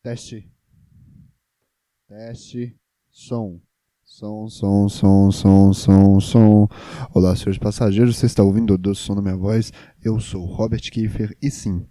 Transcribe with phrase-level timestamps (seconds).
[0.00, 0.48] Teste.
[2.06, 2.76] Teste.
[3.10, 3.60] Som.
[4.04, 6.68] Som, som, som, som, som, som.
[7.12, 9.72] Olá, senhores passageiros, você está ouvindo o doce som da minha voz?
[10.02, 11.84] Eu sou Robert Kiefer e sim,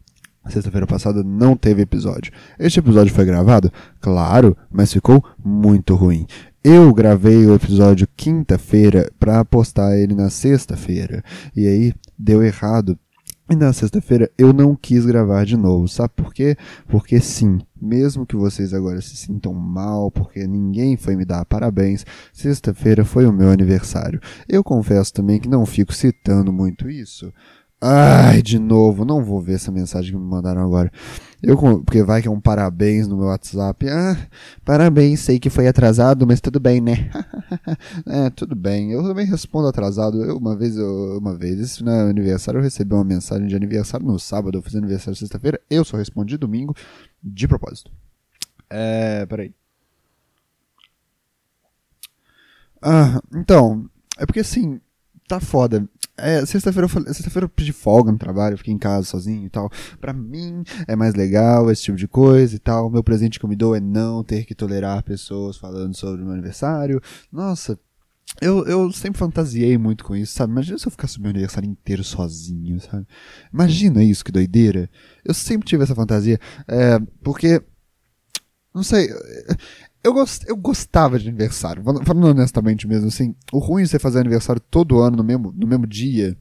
[0.47, 2.31] sexta-feira passada não teve episódio.
[2.57, 3.71] Este episódio foi gravado?
[3.99, 6.25] Claro, mas ficou muito ruim.
[6.63, 11.21] Eu gravei o episódio quinta-feira para postar ele na sexta-feira.
[11.53, 12.97] E aí deu errado
[13.49, 16.57] e na sexta-feira eu não quis gravar de novo, sabe por quê?
[16.87, 22.05] Porque sim, mesmo que vocês agora se sintam mal, porque ninguém foi me dar parabéns,
[22.33, 24.19] sexta-feira foi o meu aniversário.
[24.47, 27.33] Eu confesso também que não fico citando muito isso,
[27.79, 30.91] Ai, de novo, não vou ver essa mensagem que me mandaram agora.
[31.43, 33.87] Eu, porque vai que é um parabéns no meu WhatsApp.
[33.87, 34.17] Ah,
[34.65, 37.11] parabéns, sei que foi atrasado, mas tudo bem, né?
[38.07, 38.91] é, tudo bem.
[38.91, 40.23] Eu também respondo atrasado.
[40.23, 44.07] Eu, uma vez, eu, uma vez, esse no aniversário, eu recebi uma mensagem de aniversário
[44.07, 46.75] no sábado, eu fiz aniversário sexta-feira, eu só respondi domingo,
[47.23, 47.91] de propósito.
[48.69, 49.53] É, peraí.
[52.81, 54.79] Ah, então, é porque assim,
[55.27, 55.87] tá foda.
[56.19, 59.49] É, sexta-feira eu falei, sexta-feira eu pedi folga no trabalho, fiquei em casa sozinho e
[59.49, 59.69] tal.
[60.01, 62.89] Pra mim é mais legal esse tipo de coisa e tal.
[62.89, 66.25] Meu presente que eu me dou é não ter que tolerar pessoas falando sobre o
[66.25, 66.99] meu aniversário.
[67.31, 67.79] Nossa,
[68.41, 70.51] eu, eu sempre fantasiei muito com isso, sabe?
[70.51, 73.07] Imagina se eu ficasse o meu aniversário inteiro sozinho, sabe?
[73.53, 74.89] Imagina isso, que doideira.
[75.23, 76.39] Eu sempre tive essa fantasia.
[76.67, 77.61] É, porque.
[78.73, 79.09] Não sei
[80.03, 84.19] eu, gost, eu gostava de aniversário, falando honestamente mesmo, assim, o ruim de você fazer
[84.19, 86.37] aniversário todo ano no mesmo, no mesmo dia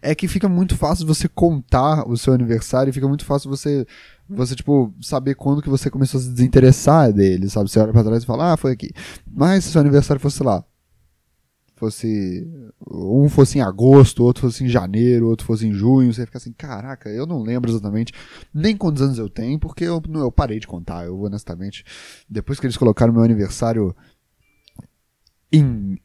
[0.00, 3.86] é que fica muito fácil você contar o seu aniversário e fica muito fácil você,
[4.28, 7.70] você tipo, saber quando que você começou a se desinteressar dele, sabe?
[7.70, 8.90] Você olha pra trás e fala, ah, foi aqui.
[9.30, 10.64] Mas se seu aniversário fosse lá,
[11.80, 12.46] fosse
[12.86, 16.52] um fosse em agosto, outro fosse em janeiro, outro fosse em junho, você fica assim,
[16.52, 18.12] caraca, eu não lembro exatamente
[18.52, 21.82] nem quantos anos eu tenho, porque eu, eu parei de contar, eu honestamente,
[22.28, 23.96] depois que eles colocaram meu aniversário
[25.50, 25.98] em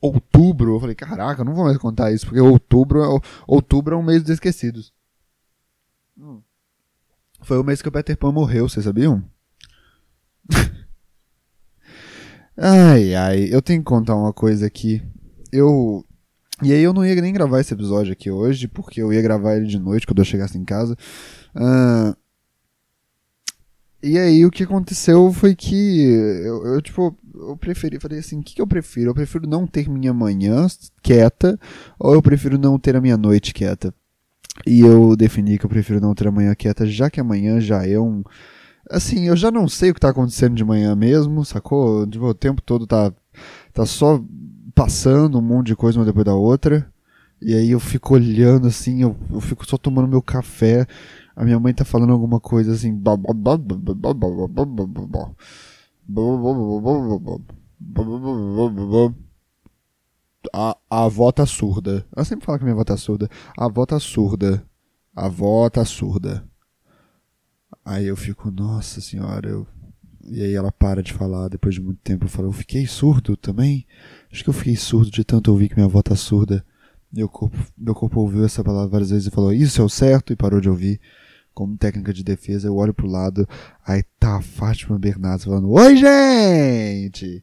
[0.00, 3.98] outubro, eu falei, caraca, eu não vou mais contar isso, porque outubro é, outubro é
[3.98, 4.92] um mês dos esquecidos.
[6.18, 6.40] Hum.
[7.42, 9.22] Foi o mês que o Peter Pan morreu, vocês sabiam?
[12.62, 15.02] Ai, ai, eu tenho que contar uma coisa aqui.
[15.50, 16.04] Eu.
[16.62, 19.56] E aí eu não ia nem gravar esse episódio aqui hoje, porque eu ia gravar
[19.56, 20.94] ele de noite quando eu chegasse em casa.
[21.56, 22.14] Uh...
[24.02, 28.42] E aí o que aconteceu foi que eu, eu tipo, eu preferi, falei assim, o
[28.42, 29.10] que, que eu prefiro?
[29.10, 30.66] Eu prefiro não ter minha manhã
[31.02, 31.58] quieta,
[31.98, 33.94] ou eu prefiro não ter a minha noite quieta?
[34.66, 37.86] E eu defini que eu prefiro não ter a manhã quieta, já que amanhã já
[37.86, 38.22] é um
[38.90, 42.06] assim, eu já não sei o que tá acontecendo de manhã mesmo, sacou?
[42.06, 43.12] Tipo, o tempo todo tá,
[43.72, 44.22] tá só
[44.74, 46.90] passando um monte de coisa uma depois da outra.
[47.40, 50.86] E aí eu fico olhando assim, eu, eu fico só tomando meu café.
[51.34, 53.00] A minha mãe tá falando alguma coisa assim.
[60.52, 62.04] A, a avó tá surda.
[62.14, 63.28] Ela sempre fala que minha avó tá surda.
[63.56, 64.62] A avó tá surda.
[65.14, 66.49] A avó tá surda.
[67.84, 69.66] Aí eu fico, nossa senhora, eu...
[70.24, 72.24] E aí ela para de falar depois de muito tempo.
[72.24, 73.86] Eu falo, eu fiquei surdo também?
[74.30, 76.64] Acho que eu fiquei surdo de tanto ouvir que minha avó tá surda.
[77.12, 80.32] Meu corpo, meu corpo ouviu essa palavra várias vezes e falou, isso é o certo,
[80.32, 81.00] e parou de ouvir.
[81.52, 83.48] Como técnica de defesa, eu olho pro lado,
[83.84, 87.42] aí tá a Fátima Bernardes falando, Oi, gente!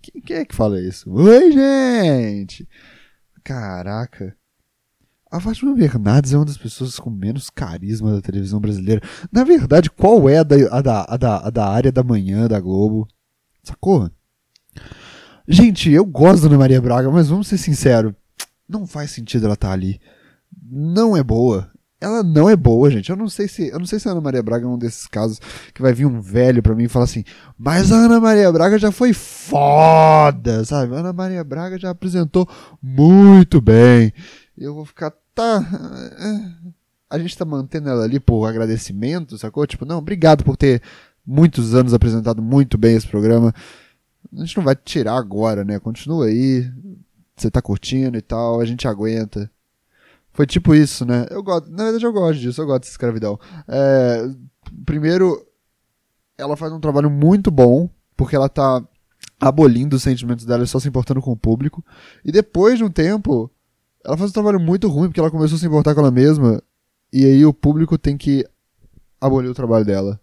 [0.00, 1.10] Quem, quem é que fala isso?
[1.12, 2.66] Oi, gente!
[3.44, 4.34] Caraca.
[5.30, 9.02] A Fátima Bernardes é uma das pessoas com menos carisma da televisão brasileira.
[9.30, 12.48] Na verdade, qual é a da, a da, a da, a da área da manhã
[12.48, 13.06] da Globo?
[13.62, 14.10] Sacou?
[15.46, 18.14] Gente, eu gosto da Ana Maria Braga, mas vamos ser sinceros.
[18.66, 20.00] Não faz sentido ela estar tá ali.
[20.70, 21.70] Não é boa.
[22.00, 23.10] Ela não é boa, gente.
[23.10, 25.06] Eu não sei se, eu não sei se a Ana Maria Braga é um desses
[25.06, 25.40] casos
[25.74, 27.24] que vai vir um velho pra mim e falar assim:
[27.58, 30.94] "Mas a Ana Maria Braga já foi foda", sabe?
[30.94, 32.48] A Ana Maria Braga já apresentou
[32.80, 34.12] muito bem
[34.64, 35.64] eu vou ficar, tá.
[37.10, 39.66] A gente tá mantendo ela ali por agradecimento, sacou?
[39.66, 40.82] Tipo, não, obrigado por ter
[41.26, 43.54] muitos anos apresentado muito bem esse programa.
[44.36, 45.78] A gente não vai tirar agora, né?
[45.78, 46.70] Continua aí.
[47.36, 49.50] Você tá curtindo e tal, a gente aguenta.
[50.32, 51.26] Foi tipo isso, né?
[51.30, 53.38] Eu gosto, na verdade eu gosto disso, eu gosto dessa escravidão.
[53.66, 54.28] É,
[54.84, 55.46] primeiro,
[56.36, 58.82] ela faz um trabalho muito bom, porque ela tá
[59.40, 61.84] abolindo os sentimentos dela e só se importando com o público.
[62.24, 63.50] E depois de um tempo,
[64.04, 66.62] ela faz um trabalho muito ruim porque ela começou a se importar com ela mesma
[67.12, 68.46] e aí o público tem que
[69.20, 70.20] abolir o trabalho dela.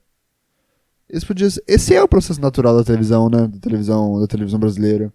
[1.08, 3.48] Esse, podia ser, esse é o processo natural da televisão, né?
[3.48, 5.14] Da televisão, da televisão brasileira.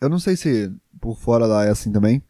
[0.00, 2.22] Eu não sei se por fora lá é assim também.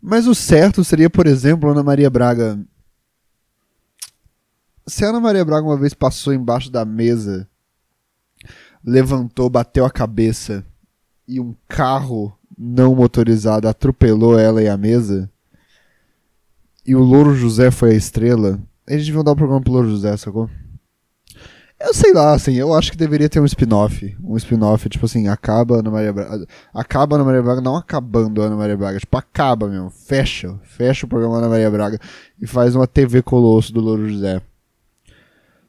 [0.00, 2.58] Mas o certo seria, por exemplo, Ana Maria Braga
[4.86, 7.48] se a Ana Maria Braga uma vez passou embaixo da mesa,
[8.84, 10.64] levantou, bateu a cabeça
[11.26, 15.30] e um carro não motorizado atropelou ela e a mesa,
[16.86, 19.90] e o Louro José foi a estrela, eles deviam dar o um programa pro Louro
[19.90, 20.48] José, sacou?
[21.78, 24.16] Eu sei lá, assim, eu acho que deveria ter um spin-off.
[24.24, 26.46] Um spin-off, tipo assim, acaba Ana Maria Braga.
[26.72, 28.98] Acaba Ana Maria Braga, não acabando Ana Maria Braga.
[28.98, 29.90] Tipo, acaba mesmo.
[29.90, 30.58] Fecha.
[30.62, 32.00] Fecha o programa Ana Maria Braga
[32.40, 34.40] e faz uma TV Colosso do Louro José.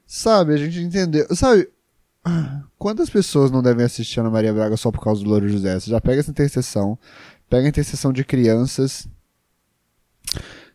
[0.05, 1.27] Sabe, a gente entendeu.
[1.35, 1.67] Sabe,
[2.77, 5.79] quantas pessoas não devem assistir Ana Maria Braga só por causa do Louro José?
[5.79, 6.97] Você já pega essa interseção,
[7.49, 9.07] pega a interseção de crianças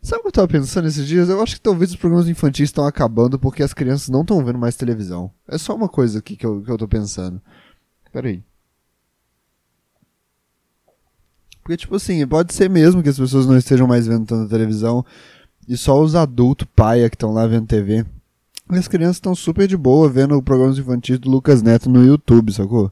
[0.03, 1.29] Sabe o que eu tava pensando esses dias?
[1.29, 4.59] Eu acho que talvez os programas infantis estão acabando porque as crianças não estão vendo
[4.59, 5.31] mais televisão.
[5.47, 7.41] É só uma coisa aqui que eu, que eu tô pensando.
[8.11, 8.43] Pera aí.
[11.61, 15.05] Porque, tipo assim, pode ser mesmo que as pessoas não estejam mais vendo tanta televisão
[15.69, 18.05] e só os adultos paia que estão lá vendo TV.
[18.75, 22.53] E as crianças estão super de boa vendo programas infantis do Lucas Neto no YouTube,
[22.53, 22.91] sacou?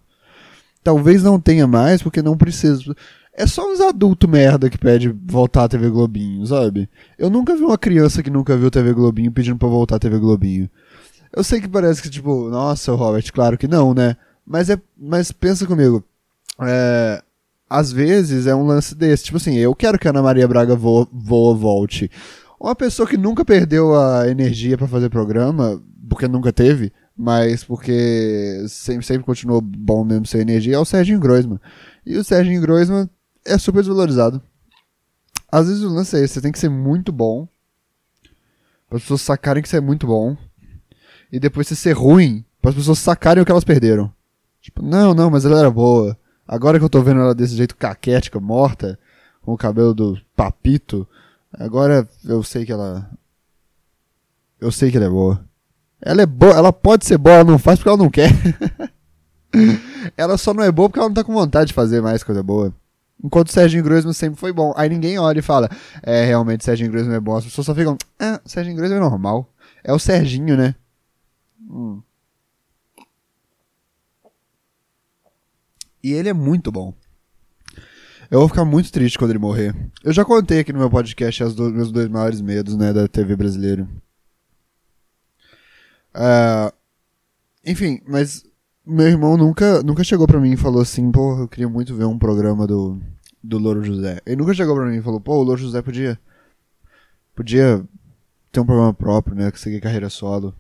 [0.84, 2.96] Talvez não tenha mais porque não precisa.
[3.34, 6.90] É só uns adultos merda que pede voltar a TV Globinho, sabe?
[7.18, 10.20] Eu nunca vi uma criança que nunca viu TV Globinho pedindo pra voltar a TV
[10.20, 10.70] Globinho.
[11.34, 14.18] Eu sei que parece que, tipo, nossa, Robert, claro que não, né?
[14.46, 14.80] Mas é.
[14.98, 16.04] Mas pensa comigo.
[16.60, 17.24] É.
[17.70, 19.24] Às vezes é um lance desse.
[19.24, 22.12] Tipo assim, eu quero que a Ana Maria Braga voa, voa volte.
[22.62, 28.64] Uma pessoa que nunca perdeu a energia para fazer programa, porque nunca teve, mas porque
[28.70, 31.60] sempre, sempre continuou bom mesmo sem energia, é o Serginho Groisman.
[32.06, 33.10] E o Serginho Groisman
[33.44, 34.40] é super desvalorizado.
[35.52, 37.48] Às vezes o lance é esse, você tem que ser muito bom.
[38.88, 40.38] Para as pessoas sacarem que você é muito bom.
[41.32, 44.14] E depois você ser ruim, para as pessoas sacarem o que elas perderam.
[44.62, 46.16] Tipo, não, não, mas ela era boa.
[46.48, 49.00] Agora que eu tô vendo ela desse jeito caquética, morta,
[49.42, 51.08] com o cabelo do papito,
[51.54, 53.10] agora eu sei que ela.
[54.60, 55.44] Eu sei que ela é boa.
[56.02, 58.32] Ela é boa, ela pode ser boa, ela não faz porque ela não quer.
[60.18, 62.42] ela só não é boa porque ela não tá com vontade de fazer mais coisa
[62.42, 62.74] boa.
[63.24, 64.74] Enquanto o Serginho Groisman sempre foi bom.
[64.76, 65.70] Aí ninguém olha e fala,
[66.02, 67.36] é, realmente Serginho Groisman é bom.
[67.36, 69.48] As pessoas só ficam, ah, Serginho Groisman é normal.
[69.84, 70.74] É o Serginho, né?
[71.70, 72.02] Hum.
[76.04, 76.94] E ele é muito bom.
[78.32, 79.76] Eu vou ficar muito triste quando ele morrer.
[80.02, 83.36] Eu já contei aqui no meu podcast os meus dois maiores medos, né, da TV
[83.36, 83.86] brasileira.
[86.16, 86.72] Uh,
[87.66, 88.46] enfim, mas
[88.86, 92.06] meu irmão nunca, nunca chegou pra mim e falou assim, pô, eu queria muito ver
[92.06, 93.02] um programa do,
[93.44, 94.22] do Louro José.
[94.26, 96.18] Ele nunca chegou pra mim e falou, pô, o Louro José podia.
[97.36, 97.84] Podia
[98.50, 99.52] ter um programa próprio, né?
[99.52, 100.56] Que seguir carreira solo.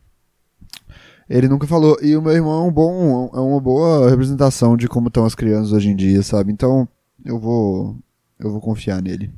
[1.30, 1.98] Ele nunca falou.
[2.02, 3.32] E o meu irmão é um bom.
[3.34, 6.52] é uma boa representação de como estão as crianças hoje em dia, sabe?
[6.52, 6.86] Então,
[7.26, 7.98] eu vou.
[8.40, 9.32] Eu vou confiar nele.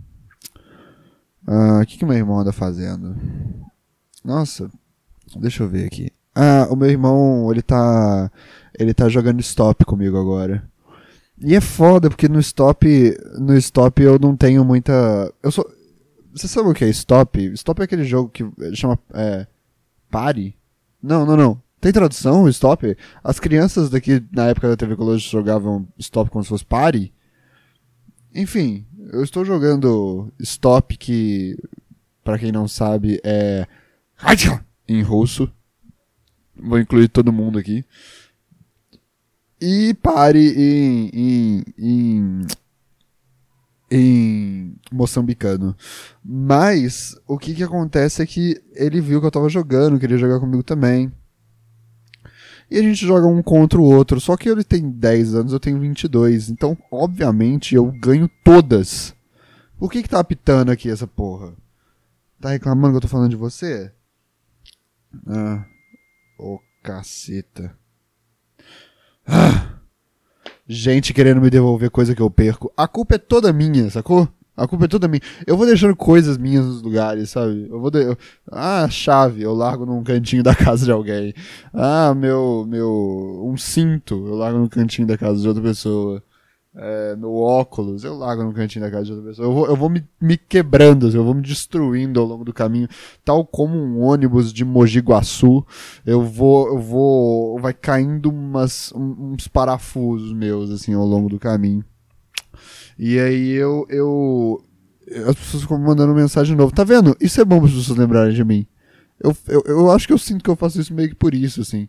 [1.45, 3.15] Ah, o que, que meu irmão anda fazendo?
[4.23, 4.71] Nossa,
[5.35, 6.09] deixa eu ver aqui.
[6.33, 8.31] Ah, o meu irmão, ele tá
[8.77, 10.63] ele tá jogando stop comigo agora.
[11.39, 12.87] E é foda, porque no stop,
[13.37, 15.31] no stop eu não tenho muita.
[15.41, 15.69] Eu sou.
[16.31, 17.39] Você sabe o que é stop?
[17.53, 18.45] Stop é aquele jogo que
[18.75, 18.97] chama.
[19.13, 19.45] É,
[20.09, 20.55] pare?
[21.01, 21.61] Não, não, não.
[21.81, 22.95] Tem tradução, stop?
[23.23, 27.13] As crianças daqui na época da TV Colégio jogavam stop como se fosse pare.
[28.33, 31.57] Enfim, eu estou jogando stop que,
[32.23, 33.67] para quem não sabe, é.
[34.87, 35.51] em russo.
[36.55, 37.85] Vou incluir todo mundo aqui
[39.65, 42.47] e pare em, em, em,
[43.89, 45.73] em moçambicano.
[46.21, 50.41] Mas o que, que acontece é que ele viu que eu tava jogando, queria jogar
[50.41, 51.09] comigo também.
[52.69, 54.19] E a gente joga um contra o outro.
[54.19, 56.49] Só que ele tem 10 anos, eu tenho 22.
[56.49, 59.13] Então, obviamente, eu ganho todas.
[59.77, 61.53] Por que que tá apitando aqui essa porra?
[62.39, 63.91] Tá reclamando que eu tô falando de você?
[65.27, 65.65] Ah.
[66.37, 67.75] Ô, oh, caceta.
[69.25, 69.79] Ah,
[70.67, 72.71] gente querendo me devolver coisa que eu perco.
[72.75, 74.27] A culpa é toda minha, sacou?
[74.55, 75.21] A culpa é toda minha.
[75.47, 77.67] Eu vou deixando coisas minhas nos lugares, sabe?
[77.69, 78.15] Eu vou de...
[78.51, 81.33] Ah, chave, eu largo num cantinho da casa de alguém.
[81.73, 86.23] Ah, meu meu um cinto, eu largo no cantinho da casa de outra pessoa
[86.75, 89.47] é, no óculos, eu largo no cantinho da casa de outra pessoa.
[89.47, 92.53] Eu vou, eu vou me, me quebrando, assim, eu vou me destruindo ao longo do
[92.53, 92.87] caminho,
[93.23, 95.65] tal como um ônibus de Mogi Guaçu.
[96.05, 101.85] Eu vou, eu vou, vai caindo umas, uns parafusos meus, assim, ao longo do caminho.
[102.97, 104.63] E aí eu, eu,
[105.27, 106.73] as pessoas ficam mandando mensagem de novo.
[106.73, 107.15] Tá vendo?
[107.19, 108.65] Isso é bom para as pessoas lembrarem de mim.
[109.19, 111.61] Eu, eu, eu acho que eu sinto que eu faço isso meio que por isso,
[111.61, 111.87] assim.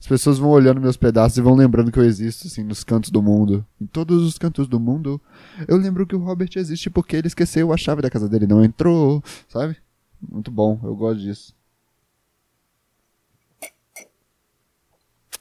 [0.00, 3.10] As pessoas vão olhando meus pedaços e vão lembrando que eu existo, assim, nos cantos
[3.10, 3.66] do mundo.
[3.80, 5.20] Em todos os cantos do mundo.
[5.66, 8.64] Eu lembro que o Robert existe porque ele esqueceu a chave da casa dele, não
[8.64, 9.76] entrou, sabe?
[10.20, 11.52] Muito bom, eu gosto disso.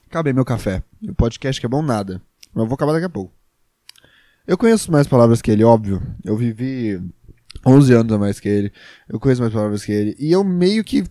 [0.10, 0.82] Acabei meu café.
[1.08, 2.22] O podcast que é bom nada.
[2.54, 3.37] Mas eu vou acabar daqui a pouco.
[4.48, 6.01] Eu conheço mais palavras que ele, óbvio.
[6.24, 7.01] Eu vivi
[7.66, 8.72] 11 anos a mais que ele.
[9.10, 10.16] Eu conheço mais palavras que ele.
[10.18, 11.01] E eu meio que.
[11.01, 11.06] O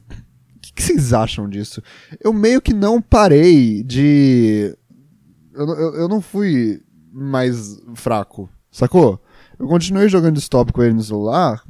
[0.60, 1.82] que, vocês acham disso?
[2.18, 4.74] Eu meio que não parei de.
[5.54, 9.22] Eu, eu, eu não fui mais fraco, sacou?
[9.58, 11.62] Eu continuei jogando stop com ele no celular,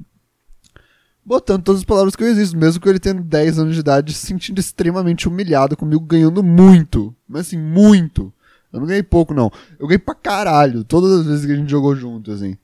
[1.25, 4.13] botando todas as palavras que eu existo, mesmo com ele tendo 10 anos de idade,
[4.13, 7.15] se sentindo extremamente humilhado comigo, ganhando muito.
[7.29, 8.33] Mas assim, muito.
[8.77, 9.51] Eu não ganhei pouco, não.
[9.79, 12.57] Eu ganhei pra caralho, todas as vezes que a gente jogou junto, assim.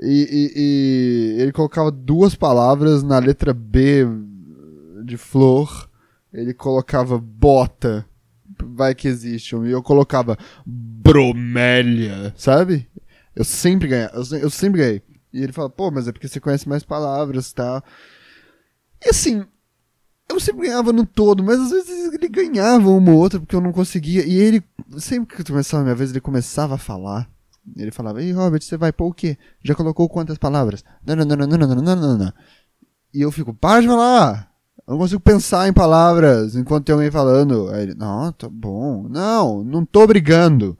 [0.00, 4.06] E, e, e ele colocava duas palavras na letra B
[5.04, 5.88] de flor.
[6.32, 8.06] Ele colocava bota.
[8.62, 9.56] Vai que existe.
[9.56, 10.36] E eu colocava
[10.66, 12.86] bromélia, sabe?
[13.34, 14.08] Eu sempre ganhei.
[14.12, 15.02] Eu, eu sempre ganhei.
[15.32, 17.80] E ele fala, pô, mas é porque você conhece mais palavras tá?
[17.80, 17.90] tal.
[19.04, 19.46] E assim,
[20.30, 23.60] eu sempre ganhava no todo, mas às vezes ele ganhava uma ou outra porque eu
[23.60, 24.26] não conseguia.
[24.26, 24.62] E ele,
[24.98, 27.28] sempre que começava a minha vez, ele começava a falar.
[27.76, 29.36] Ele falava, ei, Robert, você vai pôr o quê?
[29.62, 30.84] Já colocou quantas palavras?
[31.04, 32.32] Não, não, não, não, não, não, não, não.
[33.12, 34.48] E eu fico, para de falar!
[34.86, 37.68] Eu não consigo pensar em palavras enquanto tem alguém falando.
[37.68, 39.06] Aí ele, não, tá bom.
[39.08, 40.78] Não, não tô brigando.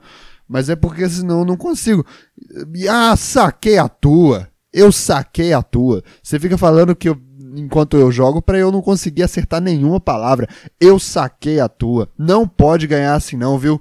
[0.48, 2.06] Mas é porque senão eu não consigo.
[2.88, 4.48] Ah, saquei a tua.
[4.72, 6.02] Eu saquei a tua.
[6.22, 7.20] Você fica falando que eu,
[7.58, 10.48] enquanto eu jogo para eu não conseguir acertar nenhuma palavra.
[10.80, 12.08] Eu saquei a tua.
[12.16, 13.80] Não pode ganhar assim não, viu?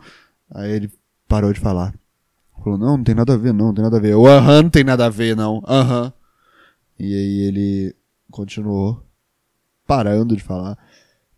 [0.50, 0.92] Aí ele
[1.28, 1.94] parou de falar.
[2.64, 4.16] Falou, não, não tem nada a ver, não, não tem nada a ver.
[4.16, 5.62] O aham, não tem nada a ver, não.
[5.68, 6.12] Aham.
[7.00, 7.96] E aí ele
[8.32, 9.04] continuou
[9.86, 10.78] parando de falar.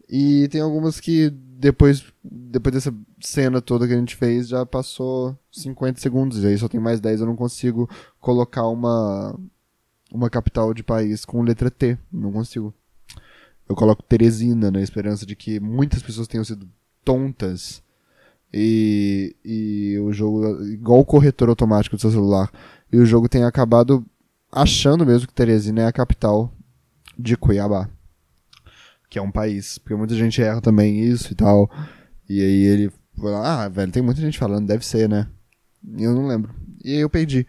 [0.10, 5.38] E tem algumas que depois, depois dessa cena toda que a gente fez, já passou
[5.52, 6.44] 50 segundos.
[6.44, 9.38] E aí só tem mais 10, eu não consigo colocar uma,
[10.12, 11.98] uma capital de país com letra T.
[12.12, 12.74] Não consigo.
[13.68, 16.68] Eu coloco Teresina na esperança de que muitas pessoas tenham sido
[17.04, 17.84] tontas
[18.52, 22.52] e, e o jogo, igual o corretor automático do seu celular,
[22.92, 24.04] e o jogo tem acabado
[24.52, 26.52] achando mesmo que Teresina é a capital
[27.18, 27.90] de Cuiabá
[29.10, 29.78] que é um país.
[29.80, 31.70] Porque muita gente erra também isso e tal.
[32.30, 35.28] E aí ele falou, ah, velho, tem muita gente falando, deve ser, né?
[35.98, 36.54] E eu não lembro.
[36.84, 37.48] E aí eu perdi.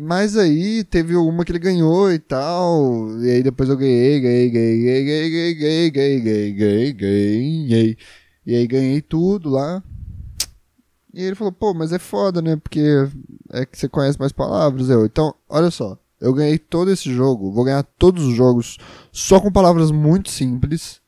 [0.00, 3.10] Mas aí teve uma que ele ganhou e tal.
[3.20, 7.96] E aí depois eu ganhei, ganhei, ganhei, ganhei, ganhei, ganhei, ganhei, ganhei, ganhei, ganhei.
[8.46, 9.82] E aí ganhei tudo lá.
[11.12, 12.56] E ele falou, pô, mas é foda, né?
[12.56, 12.80] Porque
[13.52, 14.88] é que você conhece mais palavras.
[14.88, 15.98] Eu, então, olha só.
[16.20, 18.76] Eu ganhei todo esse jogo, vou ganhar todos os jogos
[19.10, 21.00] só com palavras muito simples,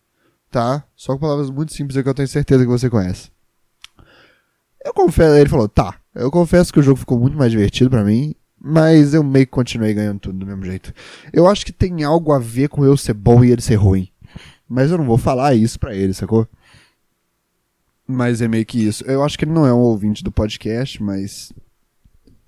[0.51, 0.85] tá?
[0.97, 3.31] Só com palavras muito simples é que eu tenho certeza que você conhece.
[4.85, 5.97] Eu confesso, ele falou, tá.
[6.15, 8.35] Eu confesso que o jogo ficou muito mais divertido para mim,
[8.65, 10.95] mas eu meio que continuei ganhando tudo do mesmo jeito.
[11.33, 14.09] Eu acho que tem algo a ver com eu ser bom e ele ser ruim.
[14.69, 16.47] Mas eu não vou falar isso pra ele, sacou?
[18.07, 19.05] Mas é meio que isso.
[19.05, 21.53] Eu acho que ele não é um ouvinte do podcast, mas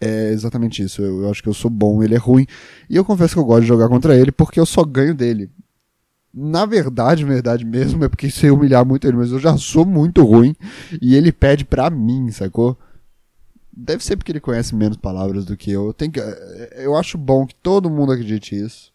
[0.01, 1.03] é exatamente isso.
[1.03, 2.47] Eu, eu, acho que eu sou bom, ele é ruim.
[2.89, 5.51] E eu confesso que eu gosto de jogar contra ele porque eu só ganho dele.
[6.33, 9.85] Na verdade, verdade mesmo, é porque isso ia humilhar muito ele, mas eu já sou
[9.85, 10.55] muito ruim
[11.03, 12.79] e ele pede pra mim, sacou?
[13.77, 15.87] Deve ser porque ele conhece menos palavras do que eu.
[15.87, 16.21] Eu, tenho que,
[16.77, 18.93] eu acho bom que todo mundo acredite isso.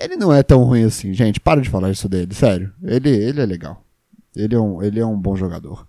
[0.00, 1.40] Ele não é tão ruim assim, gente.
[1.40, 2.72] Para de falar isso dele, sério.
[2.82, 3.82] Ele, ele é legal.
[4.34, 5.86] Ele é um, ele é um bom jogador.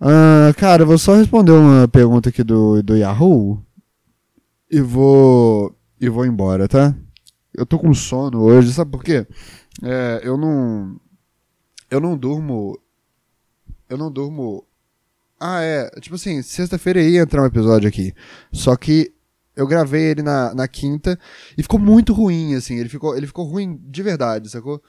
[0.00, 3.64] Uh, cara, eu vou só responder uma pergunta aqui do, do Yahoo
[4.68, 6.94] e vou, e vou embora, tá?
[7.54, 9.26] Eu tô com sono hoje, sabe por quê?
[9.82, 11.00] É, eu não.
[11.90, 12.78] Eu não durmo.
[13.88, 14.66] Eu não durmo.
[15.44, 15.90] Ah, é.
[16.00, 18.14] Tipo assim, sexta-feira ia entrar um episódio aqui.
[18.52, 19.12] Só que
[19.56, 21.18] eu gravei ele na, na quinta
[21.58, 22.78] e ficou muito ruim, assim.
[22.78, 24.80] Ele ficou, ele ficou ruim de verdade, sacou?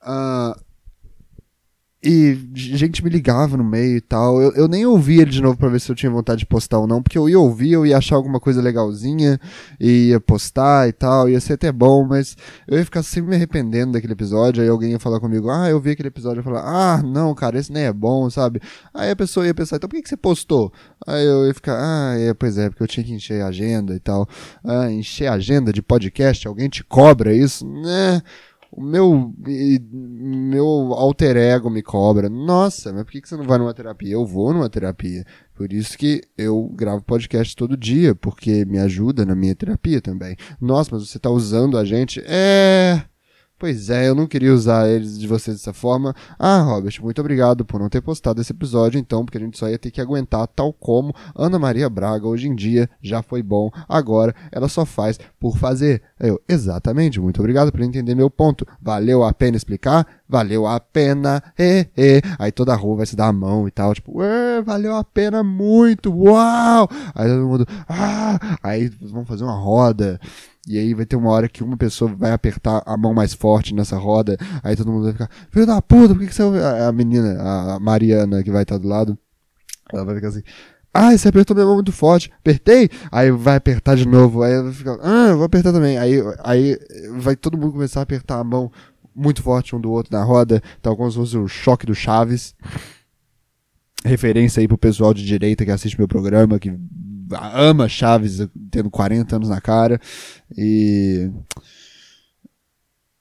[0.00, 0.63] Uh,
[2.04, 4.40] e gente me ligava no meio e tal.
[4.40, 6.78] Eu, eu nem ouvi ele de novo pra ver se eu tinha vontade de postar
[6.78, 9.40] ou não, porque eu ia ouvir, eu ia achar alguma coisa legalzinha,
[9.80, 12.36] e ia postar e tal, ia ser até bom, mas
[12.68, 14.62] eu ia ficar sempre me arrependendo daquele episódio.
[14.62, 17.58] Aí alguém ia falar comigo, ah, eu vi aquele episódio, eu falar, ah, não, cara,
[17.58, 18.60] esse nem é bom, sabe?
[18.92, 20.70] Aí a pessoa ia pensar, então por que, que você postou?
[21.06, 23.94] Aí eu ia ficar, ah, é, pois é, porque eu tinha que encher a agenda
[23.94, 24.28] e tal.
[24.62, 27.66] Ah, encher a agenda de podcast, alguém te cobra isso?
[27.66, 28.20] Né?
[28.76, 32.28] O meu, meu alter ego me cobra.
[32.28, 34.12] Nossa, mas por que você não vai numa terapia?
[34.12, 35.24] Eu vou numa terapia.
[35.54, 40.36] Por isso que eu gravo podcast todo dia, porque me ajuda na minha terapia também.
[40.60, 42.20] Nossa, mas você está usando a gente?
[42.26, 43.04] É.
[43.56, 46.14] Pois é, eu não queria usar eles de vocês dessa forma.
[46.38, 49.68] Ah, Robert, muito obrigado por não ter postado esse episódio, então, porque a gente só
[49.68, 53.70] ia ter que aguentar, tal como Ana Maria Braga hoje em dia já foi bom,
[53.88, 56.02] agora ela só faz por fazer.
[56.18, 58.66] Eu, exatamente, muito obrigado por entender meu ponto.
[58.82, 60.04] Valeu a pena explicar?
[60.28, 62.20] Valeu a pena, e, e.
[62.38, 64.18] Aí toda a rua vai se dar a mão e tal, tipo,
[64.64, 66.88] valeu a pena muito, uau!
[67.14, 68.58] Aí todo mundo, ah!
[68.62, 70.20] Aí vamos fazer uma roda.
[70.66, 73.74] E aí vai ter uma hora que uma pessoa vai apertar a mão mais forte
[73.74, 76.42] nessa roda, aí todo mundo vai ficar, filho da puta, por que, que você.
[76.42, 77.36] A menina,
[77.74, 79.18] a Mariana, que vai estar do lado,
[79.92, 80.42] ela vai ficar assim.
[80.96, 82.30] Ah, você apertou minha mão muito forte.
[82.38, 82.88] Apertei?
[83.10, 84.44] Aí vai apertar de novo.
[84.44, 85.98] Aí vai ficar, ah, eu vou apertar também.
[85.98, 86.78] Aí, aí
[87.18, 88.70] vai todo mundo começar a apertar a mão
[89.14, 92.54] muito forte um do outro na roda, tal como se fosse o choque do Chaves.
[94.04, 96.72] Referência aí pro pessoal de direita que assiste meu programa, que
[97.32, 100.00] ama Chaves tendo 40 anos na cara.
[100.56, 101.30] E.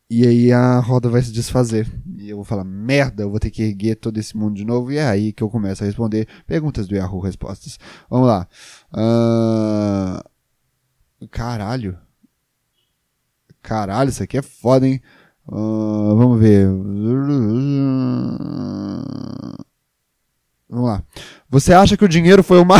[0.09, 1.91] E aí a roda vai se desfazer.
[2.17, 4.91] E eu vou falar, merda, eu vou ter que erguer todo esse mundo de novo.
[4.91, 7.79] E é aí que eu começo a responder perguntas do Yahoo Respostas.
[8.09, 8.47] Vamos lá.
[8.93, 10.33] Uh...
[11.31, 11.97] Caralho.
[13.61, 15.01] Caralho, isso aqui é foda, hein?
[15.47, 16.67] Uh, vamos ver.
[20.73, 21.03] Vamos lá.
[21.51, 22.77] Você acha que o dinheiro foi uma.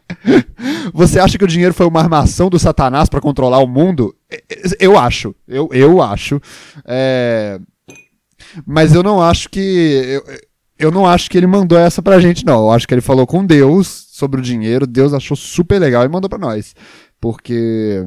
[0.94, 4.16] Você acha que o dinheiro foi uma armação do Satanás para controlar o mundo?
[4.80, 5.34] Eu acho.
[5.46, 6.40] Eu, eu acho.
[6.86, 7.60] É...
[8.66, 9.60] Mas eu não acho que.
[9.60, 10.24] Eu,
[10.78, 12.60] eu não acho que ele mandou essa pra gente, não.
[12.60, 14.86] Eu acho que ele falou com Deus sobre o dinheiro.
[14.86, 16.74] Deus achou super legal e mandou pra nós.
[17.20, 18.06] Porque.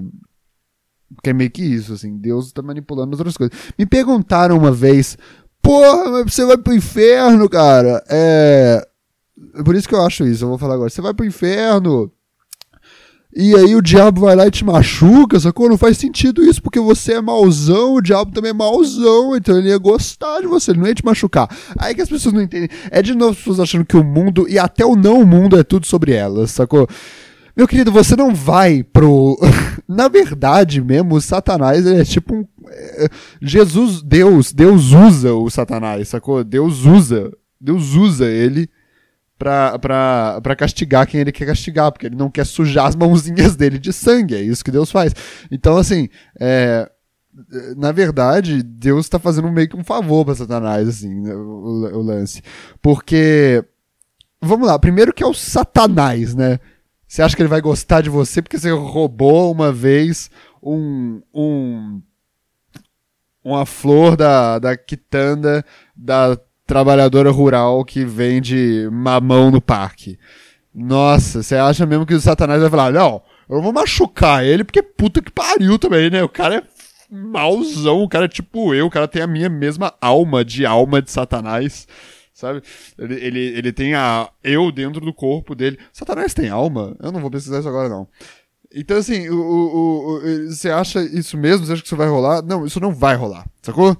[1.13, 2.17] Porque é meio que isso, assim.
[2.17, 3.55] Deus tá manipulando outras coisas.
[3.77, 5.15] Me perguntaram uma vez.
[5.61, 8.03] Porra, você vai pro inferno, cara.
[8.09, 8.83] É
[9.63, 10.89] por isso que eu acho isso, eu vou falar agora.
[10.89, 12.11] Você vai pro inferno.
[13.37, 15.67] E aí o diabo vai lá e te machuca, sacou?
[15.67, 19.67] Não faz sentido isso, porque você é mauzão, o diabo também é mauzão, então ele
[19.67, 21.49] ia gostar de você, ele não ia te machucar.
[21.77, 22.69] Aí que as pessoas não entendem.
[22.89, 25.63] É de novo as pessoas achando que o mundo, e até o não mundo, é
[25.63, 26.87] tudo sobre elas, sacou?
[27.57, 29.37] Meu querido, você não vai pro.
[29.85, 32.45] Na verdade mesmo, o Satanás é tipo um.
[32.69, 33.09] É,
[33.41, 36.41] Jesus, Deus, Deus usa o Satanás, sacou?
[36.41, 37.33] Deus usa.
[37.59, 38.69] Deus usa ele
[39.37, 43.55] pra, pra, pra castigar quem ele quer castigar, porque ele não quer sujar as mãozinhas
[43.55, 45.13] dele de sangue, é isso que Deus faz.
[45.51, 46.89] Então, assim, é,
[47.75, 52.01] na verdade, Deus está fazendo meio que um favor para Satanás, assim, né, o, o,
[52.01, 52.41] lance.
[52.81, 53.63] Porque,
[54.41, 56.59] vamos lá, primeiro que é o Satanás, né?
[57.07, 60.29] Você acha que ele vai gostar de você porque você roubou uma vez
[60.61, 62.01] um, um
[63.43, 65.63] uma flor da, da quitanda
[65.95, 66.35] da
[66.65, 70.17] trabalhadora rural que vende mamão no parque.
[70.73, 74.81] Nossa, você acha mesmo que o Satanás vai falar, não, eu vou machucar ele porque
[74.81, 76.23] puta que pariu também, né?
[76.23, 76.63] O cara é
[77.09, 81.01] mauzão, o cara é tipo eu, o cara tem a minha mesma alma de alma
[81.01, 81.87] de Satanás,
[82.33, 82.61] sabe?
[82.97, 85.79] Ele, ele, ele tem a eu dentro do corpo dele.
[85.93, 86.95] Satanás tem alma?
[87.01, 88.07] Eu não vou pesquisar isso agora, não.
[88.73, 91.65] Então, assim, o, o, o, você acha isso mesmo?
[91.65, 92.41] Você acha que isso vai rolar?
[92.41, 93.95] Não, isso não vai rolar, sacou?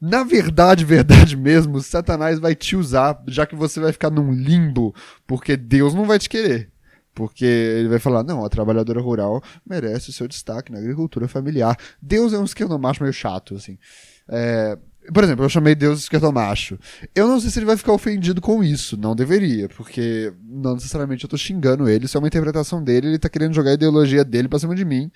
[0.00, 4.94] Na verdade, verdade mesmo, Satanás vai te usar, já que você vai ficar num limbo,
[5.26, 6.70] porque Deus não vai te querer.
[7.14, 11.76] Porque ele vai falar, não, a trabalhadora rural merece o seu destaque na agricultura familiar.
[12.00, 13.76] Deus é um esquerdomacho meio chato, assim.
[14.28, 14.78] É,
[15.12, 16.78] por exemplo, eu chamei Deus esquerdomacho.
[17.14, 18.96] Eu não sei se ele vai ficar ofendido com isso.
[18.96, 22.04] Não deveria, porque não necessariamente eu tô xingando ele.
[22.04, 23.08] Isso é uma interpretação dele.
[23.08, 25.10] Ele tá querendo jogar a ideologia dele pra cima de mim.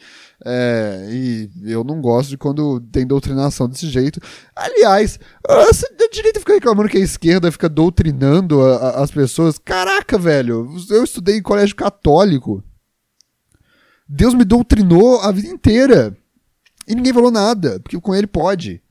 [0.45, 4.21] É, e eu não gosto de quando tem doutrinação desse jeito.
[4.57, 9.59] Aliás, a direita fica reclamando que a esquerda fica doutrinando a, a, as pessoas.
[9.59, 10.69] Caraca, velho.
[10.91, 12.65] Eu estudei em colégio católico.
[14.09, 16.17] Deus me doutrinou a vida inteira.
[16.87, 18.83] E ninguém falou nada, porque com ele pode.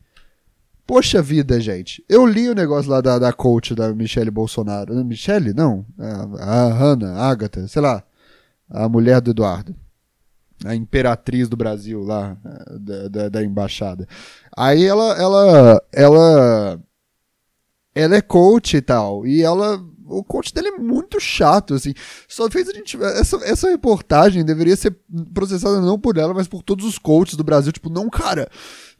[0.85, 2.03] Poxa vida, gente.
[2.09, 4.93] Eu li o negócio lá da, da coach da Michelle Bolsonaro.
[5.05, 5.53] Michelle?
[5.53, 5.85] Não.
[5.97, 8.03] A, a Hannah, a Agatha, sei lá.
[8.69, 9.75] A mulher do Eduardo.
[10.65, 12.37] A imperatriz do Brasil lá,
[12.79, 14.07] da, da, da embaixada.
[14.55, 16.81] Aí ela, ela, ela,
[17.95, 19.25] ela é coach e tal.
[19.25, 19.81] E ela
[20.17, 21.93] o coach dele é muito chato, assim.
[22.27, 23.01] Só fez a gente.
[23.01, 24.95] Essa, essa reportagem deveria ser
[25.33, 27.71] processada não por ela, mas por todos os coaches do Brasil.
[27.71, 28.49] Tipo, não, cara,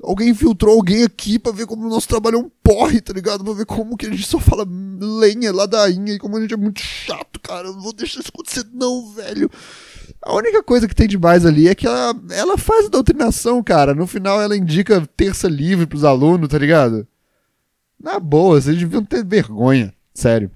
[0.01, 3.43] alguém infiltrou alguém aqui pra ver como o nosso trabalho é um porre, tá ligado?
[3.43, 6.57] Pra ver como que a gente só fala lenha, ladainha e como a gente é
[6.57, 7.67] muito chato, cara.
[7.67, 9.49] Eu não vou deixar isso acontecer, não, velho.
[10.21, 13.93] A única coisa que tem demais ali é que ela, ela faz doutrinação, cara.
[13.93, 17.07] No final ela indica terça livre pros alunos, tá ligado?
[17.99, 19.93] Na boa, vocês deviam ter vergonha.
[20.13, 20.51] Sério.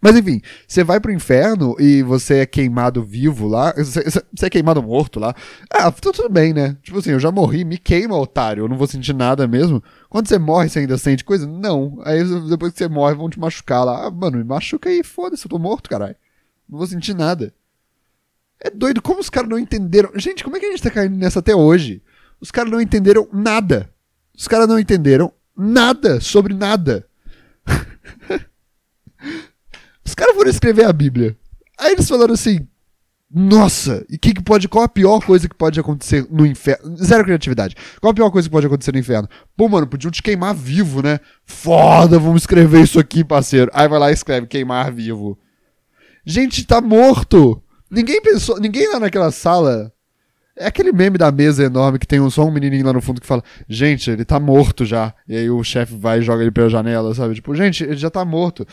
[0.00, 3.74] Mas enfim, você vai pro inferno e você é queimado vivo lá.
[3.76, 5.34] Você, é queimado morto lá.
[5.70, 6.76] Ah, tá tudo bem, né?
[6.82, 8.64] Tipo assim, eu já morri, me queima, otário.
[8.64, 9.82] Eu não vou sentir nada mesmo.
[10.08, 11.46] Quando você morre, você ainda sente coisa?
[11.46, 12.00] Não.
[12.04, 14.06] Aí depois que você morre, vão te machucar lá.
[14.06, 16.16] Ah, mano, me machuca aí, foda-se, eu tô morto, caralho.
[16.68, 17.52] Não vou sentir nada.
[18.58, 20.10] É doido, como os caras não entenderam.
[20.16, 22.02] Gente, como é que a gente tá caindo nessa até hoje?
[22.40, 23.90] Os caras não entenderam nada.
[24.34, 27.06] Os caras não entenderam nada sobre nada.
[30.10, 31.36] Os caras foram escrever a Bíblia.
[31.78, 32.66] Aí eles falaram assim:
[33.32, 34.66] Nossa, e que, que pode.
[34.68, 36.96] Qual a pior coisa que pode acontecer no inferno?
[36.96, 37.76] Zero criatividade.
[38.00, 39.28] Qual a pior coisa que pode acontecer no inferno?
[39.56, 41.20] Pô, mano, podiam te queimar vivo, né?
[41.44, 43.70] Foda, vamos escrever isso aqui, parceiro.
[43.72, 45.38] Aí vai lá e escreve: queimar vivo.
[46.26, 47.62] Gente, tá morto.
[47.88, 48.58] Ninguém pensou.
[48.58, 49.92] Ninguém lá naquela sala.
[50.58, 53.26] É aquele meme da mesa enorme que tem só um menininho lá no fundo que
[53.28, 55.14] fala: Gente, ele tá morto já.
[55.28, 57.36] E aí o chefe vai e joga ele pela janela, sabe?
[57.36, 58.66] Tipo, gente, ele já tá morto.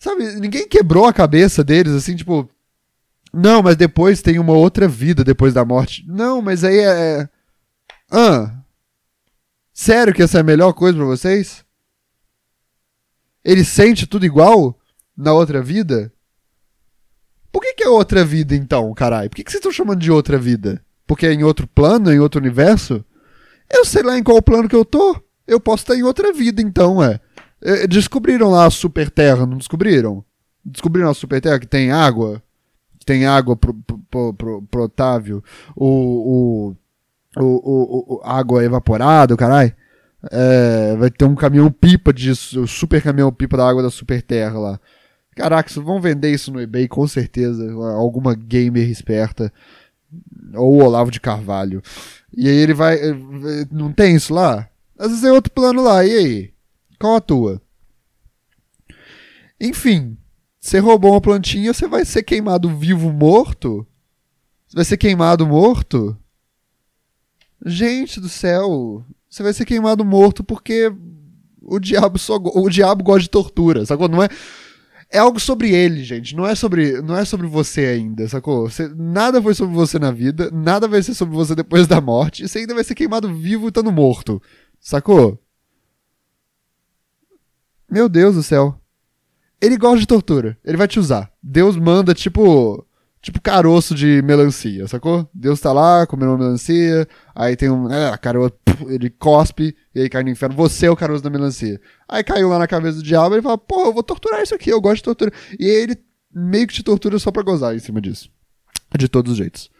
[0.00, 2.48] Sabe, ninguém quebrou a cabeça deles, assim, tipo.
[3.32, 6.04] Não, mas depois tem uma outra vida depois da morte.
[6.08, 7.28] Não, mas aí é.
[8.10, 8.56] Ah.
[9.72, 11.64] Sério que essa é a melhor coisa para vocês?
[13.44, 14.76] Ele sente tudo igual
[15.16, 16.12] na outra vida?
[17.52, 19.28] Por que, que é outra vida então, caralho?
[19.28, 20.84] Por que, que vocês estão chamando de outra vida?
[21.06, 23.04] Porque é em outro plano, em outro universo?
[23.70, 25.22] Eu sei lá em qual plano que eu tô.
[25.46, 27.20] Eu posso estar em outra vida então, é.
[27.62, 30.24] É, descobriram lá a Super Terra, não descobriram?
[30.64, 32.42] Descobriram a Super Terra que tem água?
[32.98, 33.74] Que tem água pro,
[34.10, 35.42] pro, pro, pro Otávio?
[35.76, 36.76] O, o,
[37.36, 39.72] o, o, água evaporada, caralho?
[40.30, 44.20] É, vai ter um caminhão pipa disso, o super caminhão pipa da água da Super
[44.20, 44.80] Terra lá.
[45.34, 47.72] Caraca, vão vender isso no eBay com certeza.
[47.72, 49.52] Alguma gamer esperta.
[50.54, 51.82] Ou o Olavo de Carvalho.
[52.36, 52.96] E aí ele vai.
[52.96, 53.14] Eh,
[53.70, 54.68] não tem isso lá?
[54.98, 56.50] Às vezes é outro plano lá, e aí?
[57.00, 57.62] Qual a tua?
[59.58, 60.18] Enfim,
[60.60, 63.86] você roubou uma plantinha, você vai ser queimado vivo morto?
[64.68, 66.14] Você vai ser queimado morto?
[67.64, 70.92] Gente do céu, você vai ser queimado morto porque
[71.62, 74.06] o diabo só o diabo gosta de tortura, sacou?
[74.06, 74.28] Não é
[75.12, 76.36] é algo sobre ele, gente.
[76.36, 78.68] Não é sobre, não é sobre você ainda, sacou?
[78.70, 82.46] Você, nada foi sobre você na vida, nada vai ser sobre você depois da morte.
[82.46, 84.40] Você ainda vai ser queimado vivo estando morto,
[84.78, 85.42] sacou?
[87.90, 88.78] Meu Deus do céu.
[89.60, 90.56] Ele gosta de tortura.
[90.64, 91.30] Ele vai te usar.
[91.42, 92.86] Deus manda, tipo.
[93.22, 95.28] Tipo caroço de melancia, sacou?
[95.34, 97.92] Deus tá lá comendo uma melancia, aí tem um.
[97.92, 98.54] É, caroço,
[98.88, 100.56] ele cospe, e aí cai no inferno.
[100.56, 101.78] Você é o caroço da melancia.
[102.08, 104.54] Aí caiu lá na cabeça do diabo e ele fala: Pô, eu vou torturar isso
[104.54, 105.32] aqui, eu gosto de tortura.
[105.58, 105.98] E ele
[106.34, 108.30] meio que te tortura só pra gozar em cima disso.
[108.96, 109.70] De todos os jeitos.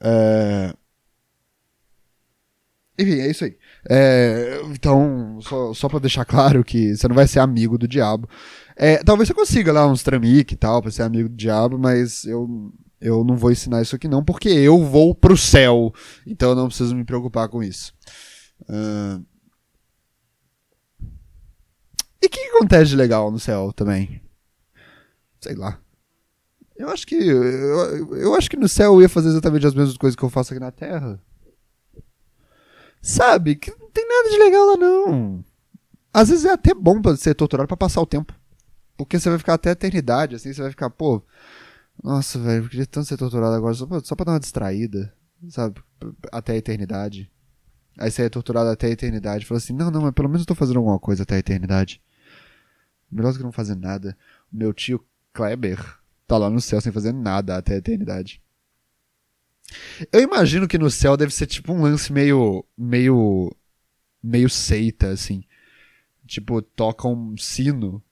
[0.00, 0.72] É...
[2.98, 3.56] Enfim, é isso aí.
[3.88, 8.28] É, então, só, só pra deixar claro que você não vai ser amigo do diabo.
[8.76, 12.24] É, talvez você consiga lá uns tramique e tal pra ser amigo do diabo, mas
[12.24, 15.92] eu, eu não vou ensinar isso aqui não, porque eu vou pro céu.
[16.26, 17.92] Então eu não preciso me preocupar com isso.
[18.62, 19.24] Uh...
[22.22, 24.20] E o que, que acontece de legal no céu também?
[25.40, 25.78] Sei lá.
[26.76, 27.14] Eu acho que.
[27.14, 30.30] Eu, eu acho que no céu eu ia fazer exatamente as mesmas coisas que eu
[30.30, 31.22] faço aqui na Terra.
[33.06, 33.54] Sabe?
[33.54, 35.44] Que não tem nada de legal lá, não.
[36.12, 38.34] Às vezes é até bom pra ser torturado para passar o tempo.
[38.96, 41.22] Porque você vai ficar até a eternidade, assim, você vai ficar, pô.
[42.02, 45.14] Nossa, velho, eu queria tanto ser torturado agora só pra, só pra dar uma distraída,
[45.50, 45.80] sabe?
[46.32, 47.30] Até a eternidade.
[47.96, 49.46] Aí você é torturado até a eternidade.
[49.46, 52.02] Fala assim, não, não, mas pelo menos eu tô fazendo alguma coisa até a eternidade.
[53.08, 54.18] Melhor do que não fazer nada.
[54.52, 55.00] Meu tio
[55.32, 55.78] Kleber
[56.26, 58.42] tá lá no céu sem fazer nada até a eternidade.
[60.12, 62.64] Eu imagino que no céu deve ser tipo um lance meio.
[62.76, 63.54] meio.
[64.22, 65.42] meio seita, assim.
[66.26, 68.02] Tipo, toca um sino,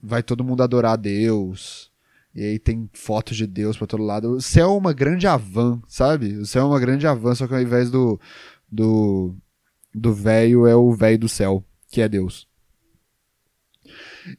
[0.00, 1.90] vai todo mundo adorar a Deus.
[2.34, 4.32] E aí tem fotos de Deus pra todo lado.
[4.32, 6.36] O céu é uma grande avan, sabe?
[6.36, 8.20] O céu é uma grande avan, só que ao invés do.
[8.70, 9.34] do.
[9.94, 12.46] do velho é o velho do céu, que é Deus.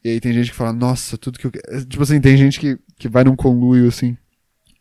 [0.04, 1.86] E aí tem gente que fala, nossa, tudo que eu quero.
[1.86, 4.18] Tipo assim, tem gente que, que vai num conluio assim.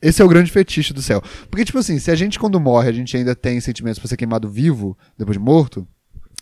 [0.00, 1.22] Esse é o grande fetiche do céu.
[1.50, 4.16] Porque, tipo assim, se a gente quando morre, a gente ainda tem sentimentos pra ser
[4.16, 5.86] queimado vivo, depois de morto,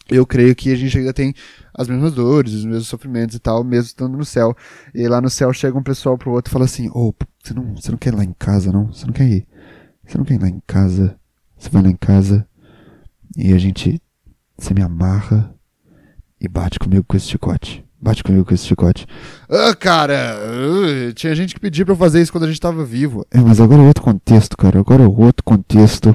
[0.09, 1.35] eu creio que a gente ainda tem
[1.75, 4.55] as mesmas dores, os mesmos sofrimentos e tal, mesmo estando no céu.
[4.95, 7.55] E lá no céu chega um pessoal pro outro e fala assim, ô, oh, você
[7.55, 8.93] não, você não quer ir lá em casa, não?
[8.93, 9.47] Você não quer ir?
[10.07, 11.19] Você não quer ir lá em casa?
[11.57, 12.47] Você vai lá em casa
[13.37, 14.01] e a gente,
[14.57, 15.55] você me amarra
[16.41, 17.86] e bate comigo com esse chicote.
[18.07, 19.05] Bate comigo com esse chicote.
[19.51, 22.85] Ah, cara, uh, tinha gente que pedia pra eu fazer isso quando a gente tava
[22.85, 23.27] vivo.
[23.33, 24.79] É, mas agora é outro contexto, cara.
[24.79, 26.15] Agora é outro contexto.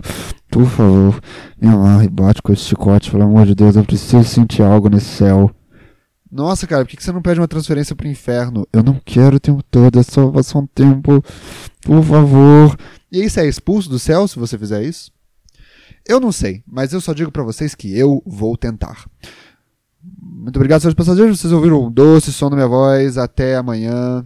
[0.50, 1.20] Por favor,
[1.62, 3.76] me amarra e bate com esse chicote, pelo amor de Deus.
[3.76, 5.52] Eu preciso sentir algo nesse céu.
[6.32, 8.66] Nossa, cara, por que você não pede uma transferência pro inferno?
[8.72, 11.22] Eu não quero o tempo todo, é só passar um tempo,
[11.82, 12.78] por favor.
[13.12, 15.12] E aí você é expulso do céu se você fizer isso?
[16.08, 19.06] Eu não sei, mas eu só digo para vocês que eu vou tentar.
[20.22, 21.40] Muito obrigado, senhores passageiros.
[21.40, 23.18] Vocês ouviram um doce som na minha voz.
[23.18, 24.26] Até amanhã.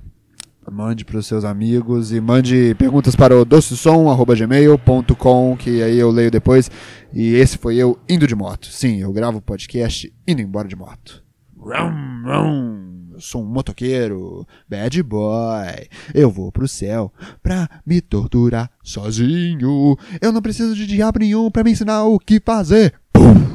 [0.71, 6.31] Mande para os seus amigos e mande perguntas para o docesom.gmail.com que aí eu leio
[6.31, 6.71] depois.
[7.13, 8.65] E esse foi eu indo de moto.
[8.67, 11.23] Sim, eu gravo podcast indo embora de moto.
[11.55, 13.11] Rum, rum.
[13.13, 15.87] Eu sou um motoqueiro, bad boy.
[16.13, 19.97] Eu vou pro céu pra me torturar sozinho.
[20.19, 22.95] Eu não preciso de diabo nenhum pra me ensinar o que fazer.
[23.13, 23.54] Pum.